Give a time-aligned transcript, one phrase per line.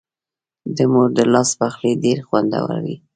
[0.75, 2.95] د مور د لاس پخلی ډېر خوندور وي.